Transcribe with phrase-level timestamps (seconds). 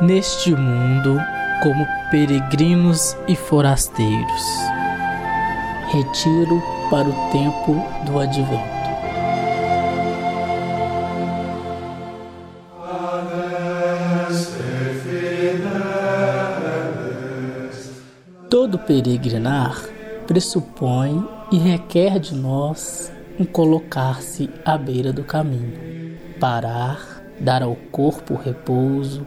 [0.00, 1.20] neste mundo
[1.62, 4.42] como peregrinos e forasteiros.
[5.92, 8.74] Retiro para o tempo do advento.
[18.50, 19.82] Todo peregrinar
[20.26, 28.34] pressupõe e requer de nós um colocar-se à beira do caminho, parar, dar ao corpo
[28.34, 29.26] repouso,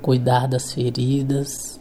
[0.00, 1.80] cuidar das feridas,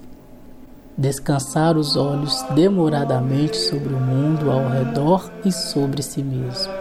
[0.98, 6.74] descansar os olhos demoradamente sobre o mundo ao redor e sobre si mesmo.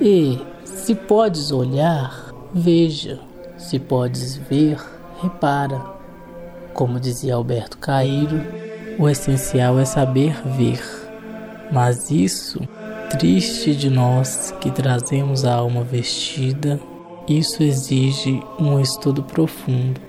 [0.00, 3.18] E, se podes olhar, veja,
[3.56, 4.78] se podes ver,
[5.22, 5.80] repara.
[6.74, 8.42] Como dizia Alberto Cairo,
[8.98, 10.82] o essencial é saber ver.
[11.72, 12.60] Mas isso,
[13.08, 16.78] triste de nós que trazemos a alma vestida,
[17.26, 20.05] isso exige um estudo profundo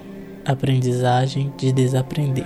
[0.47, 2.45] aprendizagem de desaprender.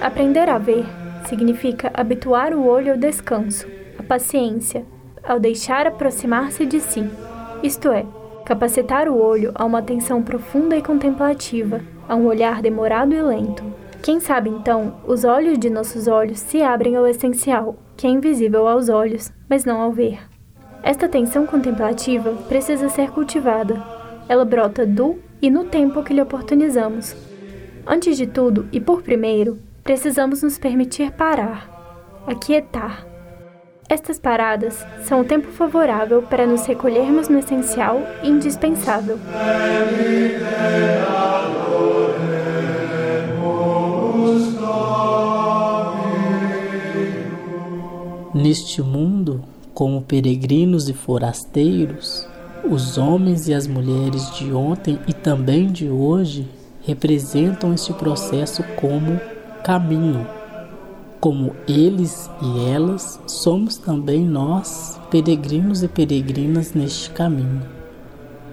[0.00, 0.84] Aprender a ver
[1.28, 3.66] significa habituar o olho ao descanso,
[3.98, 4.84] à paciência,
[5.22, 7.08] ao deixar aproximar-se de si,
[7.62, 8.04] isto é,
[8.44, 13.62] capacitar o olho a uma atenção profunda e contemplativa, a um olhar demorado e lento.
[14.02, 18.66] Quem sabe então, os olhos de nossos olhos se abrem ao essencial, que é invisível
[18.66, 20.31] aos olhos, mas não ao ver.
[20.82, 23.80] Esta atenção contemplativa precisa ser cultivada.
[24.28, 27.14] Ela brota do e no tempo que lhe oportunizamos.
[27.86, 33.06] Antes de tudo e por primeiro, precisamos nos permitir parar, aquietar.
[33.88, 39.18] Estas paradas são o tempo favorável para nos recolhermos no essencial e indispensável.
[48.34, 52.26] Neste mundo, como peregrinos e forasteiros,
[52.68, 56.48] os homens e as mulheres de ontem e também de hoje
[56.84, 59.20] representam este processo como
[59.64, 60.26] caminho.
[61.20, 67.62] Como eles e elas, somos também nós peregrinos e peregrinas neste caminho.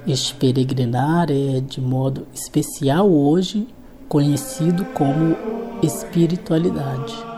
[0.07, 3.67] Este peregrinar é, de modo especial hoje,
[4.07, 5.35] conhecido como
[5.83, 7.28] espiritualidade.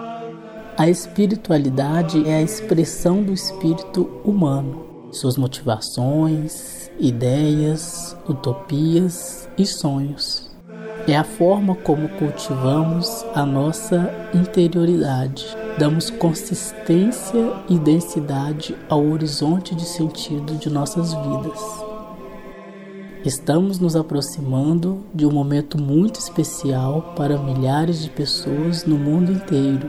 [0.81, 10.50] A espiritualidade é a expressão do espírito humano, suas motivações, ideias, utopias e sonhos.
[11.08, 19.86] É a forma como cultivamos a nossa interioridade, damos consistência e densidade ao horizonte de
[19.86, 21.62] sentido de nossas vidas.
[23.24, 29.88] Estamos nos aproximando de um momento muito especial para milhares de pessoas no mundo inteiro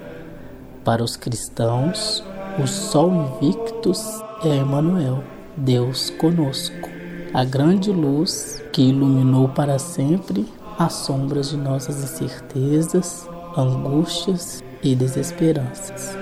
[0.84, 2.24] para os cristãos,
[2.62, 5.22] o sol invictus é Emmanuel,
[5.56, 6.88] Deus conosco,
[7.32, 10.46] a grande luz que iluminou para sempre
[10.78, 16.16] as sombras de nossas incertezas, angústias e desesperanças.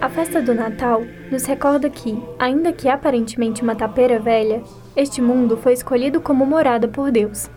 [0.00, 4.62] A festa do Natal nos recorda que, ainda que aparentemente uma tapeira velha,
[4.96, 7.48] este mundo foi escolhido como morada por Deus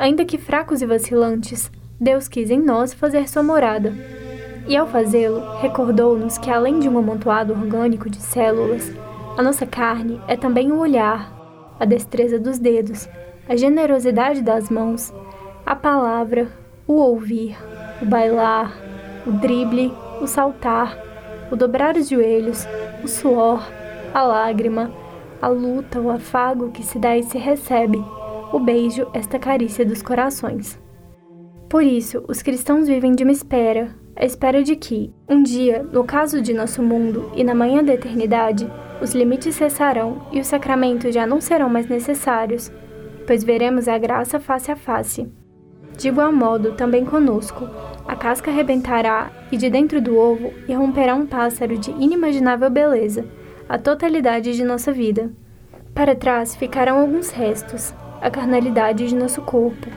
[0.00, 3.92] Ainda que fracos e vacilantes, Deus quis em nós fazer sua morada.
[4.66, 8.90] E ao fazê-lo, recordou-nos que além de um amontoado orgânico de células,
[9.36, 11.30] a nossa carne é também o olhar,
[11.78, 13.10] a destreza dos dedos,
[13.46, 15.12] a generosidade das mãos,
[15.66, 16.48] a palavra,
[16.86, 17.58] o ouvir,
[18.00, 18.74] o bailar,
[19.26, 20.98] o drible, o saltar,
[21.52, 22.66] o dobrar os joelhos,
[23.04, 23.70] o suor,
[24.14, 24.90] a lágrima,
[25.42, 28.02] a luta, o afago que se dá e se recebe
[28.52, 30.78] o beijo, esta carícia dos corações.
[31.68, 36.04] Por isso, os cristãos vivem de uma espera, a espera de que, um dia, no
[36.04, 41.14] caso de nosso mundo e na manhã da eternidade, os limites cessarão e os sacramentos
[41.14, 42.70] já não serão mais necessários,
[43.26, 45.26] pois veremos a graça face a face.
[45.96, 47.68] De igual modo, também conosco,
[48.06, 53.24] a casca arrebentará e de dentro do ovo irromperá um pássaro de inimaginável beleza,
[53.68, 55.30] a totalidade de nossa vida.
[55.94, 59.88] Para trás ficarão alguns restos, a carnalidade de nosso corpo,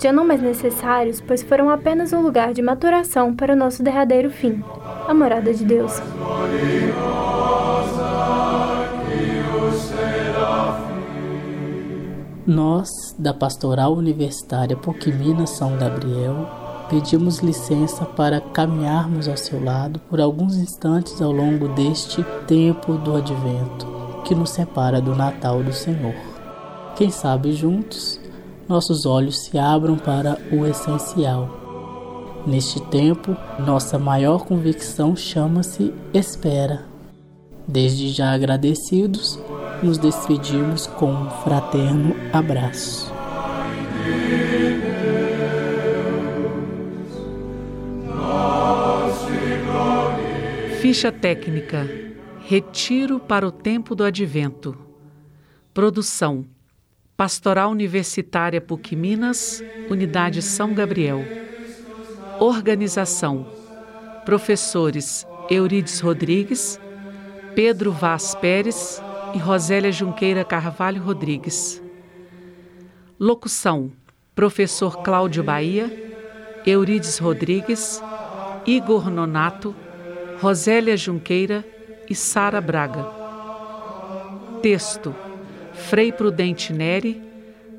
[0.00, 4.30] já não mais necessários, pois foram apenas um lugar de maturação para o nosso derradeiro
[4.30, 4.62] fim,
[5.06, 6.00] a morada de Deus.
[12.44, 16.48] Nós, da Pastoral Universitária Poquimina São Gabriel,
[16.90, 23.16] pedimos licença para caminharmos ao seu lado por alguns instantes ao longo deste tempo do
[23.16, 23.86] advento
[24.24, 26.31] que nos separa do Natal do Senhor.
[26.96, 28.20] Quem sabe juntos
[28.68, 32.42] nossos olhos se abram para o essencial.
[32.46, 36.86] Neste tempo, nossa maior convicção chama-se espera.
[37.66, 39.38] Desde já agradecidos,
[39.82, 43.12] nos despedimos com um fraterno abraço.
[50.80, 51.88] Ficha técnica:
[52.40, 54.76] Retiro para o tempo do advento.
[55.72, 56.44] Produção:
[57.16, 61.22] Pastoral Universitária PUC Minas, Unidade São Gabriel.
[62.40, 63.46] Organização:
[64.24, 66.80] Professores Eurides Rodrigues,
[67.54, 69.00] Pedro Vaz Pérez
[69.34, 71.82] e Rosélia Junqueira Carvalho Rodrigues.
[73.20, 73.92] Locução:
[74.34, 75.92] Professor Cláudio Bahia,
[76.66, 78.02] Eurides Rodrigues,
[78.66, 79.76] Igor Nonato,
[80.40, 81.62] Rosélia Junqueira
[82.08, 83.06] e Sara Braga.
[84.62, 85.14] Texto:
[85.74, 87.22] Frei Prudente Neri,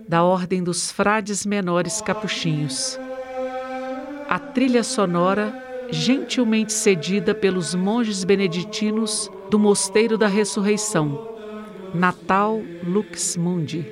[0.08, 3.00] da Ordem dos Frades Menores Capuchinhos.
[4.28, 5.54] A trilha sonora,
[5.90, 11.30] gentilmente cedida pelos monges beneditinos do Mosteiro da Ressurreição,
[11.94, 13.86] Natal Lux Mundi.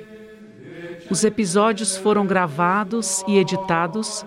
[1.08, 4.24] Os episódios foram gravados e editados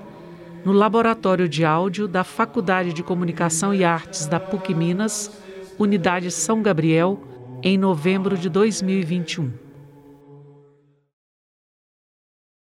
[0.64, 5.32] no Laboratório de Áudio da Faculdade de Comunicação e Artes da PUC Minas,
[5.78, 7.22] Unidade São Gabriel,
[7.62, 9.65] em novembro de 2021.